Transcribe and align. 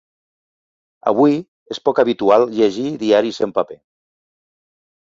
Avui 1.11 1.37
és 1.75 1.81
poc 1.91 2.03
habitual 2.05 2.49
llegir 2.57 2.89
diaris 3.05 3.43
en 3.49 3.57
paper. 3.61 3.81